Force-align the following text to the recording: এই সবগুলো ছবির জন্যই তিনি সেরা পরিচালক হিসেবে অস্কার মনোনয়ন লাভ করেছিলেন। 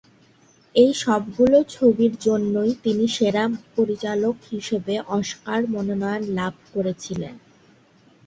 এই 0.75 0.91
সবগুলো 1.01 1.57
ছবির 1.69 2.13
জন্যই 2.19 2.71
তিনি 2.83 3.05
সেরা 3.15 3.43
পরিচালক 3.75 4.35
হিসেবে 4.51 4.93
অস্কার 5.11 5.59
মনোনয়ন 5.73 6.23
লাভ 6.37 6.53
করেছিলেন। 6.73 7.35